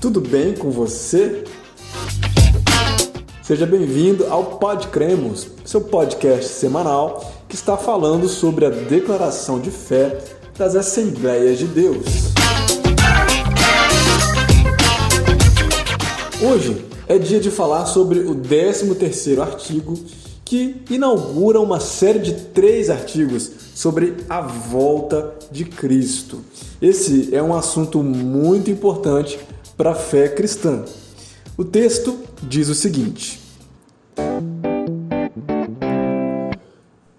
[0.00, 1.44] tudo bem com você?
[3.40, 9.70] Seja bem-vindo ao Pod Cremos, seu podcast semanal que está falando sobre a declaração de
[9.70, 10.18] fé
[10.56, 12.04] das Assembleias de Deus.
[16.42, 19.96] Hoje é dia de falar sobre o 13º artigo
[20.44, 26.40] que inaugura uma série de três artigos sobre a volta de Cristo.
[26.82, 29.38] Esse é um assunto muito importante
[29.76, 30.84] para a fé cristã.
[31.56, 33.40] O texto diz o seguinte: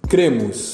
[0.10, 0.74] Cremos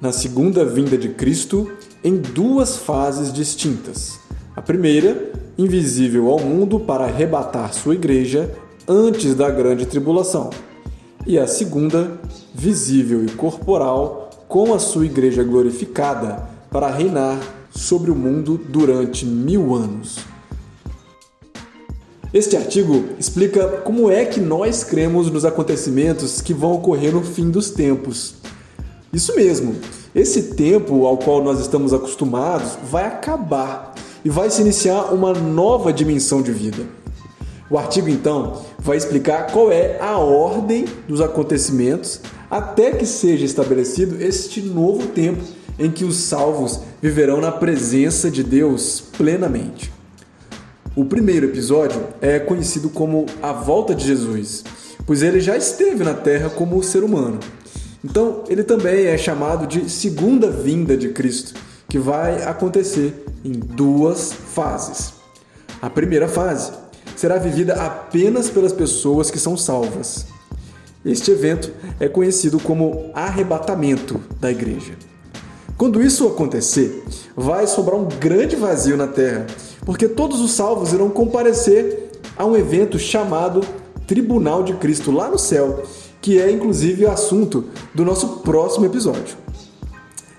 [0.00, 1.68] na segunda vinda de Cristo
[2.04, 4.20] em duas fases distintas.
[4.54, 8.54] A primeira, invisível ao mundo para arrebatar sua igreja
[8.86, 10.50] antes da grande tribulação
[11.26, 12.20] e a segunda,
[12.54, 14.23] visível e corporal,
[14.54, 17.40] com a sua igreja glorificada, para reinar
[17.74, 20.18] sobre o mundo durante mil anos.
[22.32, 27.50] Este artigo explica como é que nós cremos nos acontecimentos que vão ocorrer no fim
[27.50, 28.36] dos tempos.
[29.12, 29.74] Isso mesmo,
[30.14, 33.92] esse tempo ao qual nós estamos acostumados vai acabar
[34.24, 36.86] e vai se iniciar uma nova dimensão de vida.
[37.68, 44.22] O artigo então vai explicar qual é a ordem dos acontecimentos até que seja estabelecido
[44.22, 45.42] este novo tempo
[45.78, 49.90] em que os salvos viverão na presença de Deus plenamente.
[50.94, 54.62] O primeiro episódio é conhecido como a volta de Jesus,
[55.06, 57.40] pois ele já esteve na terra como ser humano.
[58.04, 61.54] Então, ele também é chamado de segunda vinda de Cristo,
[61.88, 65.14] que vai acontecer em duas fases.
[65.80, 66.83] A primeira fase
[67.16, 70.26] será vivida apenas pelas pessoas que são salvas.
[71.04, 74.94] Este evento é conhecido como arrebatamento da igreja.
[75.76, 77.04] Quando isso acontecer,
[77.36, 79.46] vai sobrar um grande vazio na terra,
[79.84, 83.60] porque todos os salvos irão comparecer a um evento chamado
[84.06, 85.82] Tribunal de Cristo lá no céu,
[86.20, 89.36] que é inclusive o assunto do nosso próximo episódio.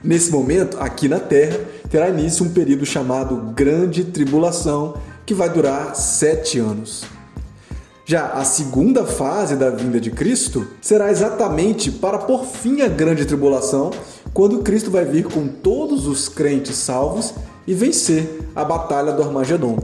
[0.04, 5.96] Nesse momento, aqui na terra, terá início um período chamado Grande Tribulação, que vai durar
[5.96, 7.04] sete anos.
[8.06, 13.26] Já a segunda fase da vinda de Cristo será exatamente para por fim a grande
[13.26, 13.90] tribulação,
[14.32, 17.34] quando Cristo vai vir com todos os crentes salvos
[17.66, 19.80] e vencer a batalha do Armagedon,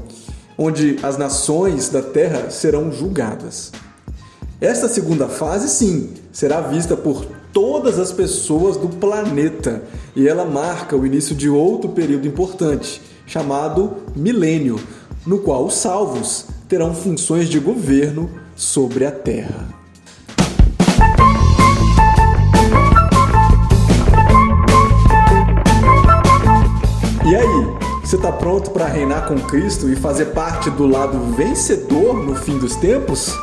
[0.56, 3.72] onde as nações da terra serão julgadas.
[4.60, 9.82] Esta segunda fase, sim, será vista por todas as pessoas do planeta
[10.16, 14.80] e ela marca o início de outro período importante, chamado milênio,
[15.26, 19.68] no qual os salvos terão funções de governo sobre a terra.
[27.26, 32.16] E aí, você está pronto para reinar com Cristo e fazer parte do lado vencedor
[32.26, 33.34] no fim dos tempos?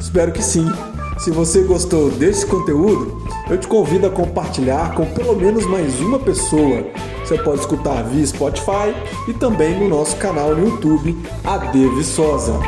[0.00, 0.66] Espero que sim.
[1.18, 6.18] Se você gostou desse conteúdo, eu te convido a compartilhar com pelo menos mais uma
[6.18, 6.84] pessoa.
[7.20, 8.94] Você pode escutar via Spotify
[9.28, 12.60] e também no nosso canal no YouTube, AD Viçosa.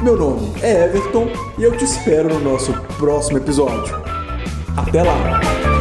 [0.00, 1.28] Meu nome é Everton
[1.58, 3.94] e eu te espero no nosso próximo episódio.
[4.76, 5.71] Até lá!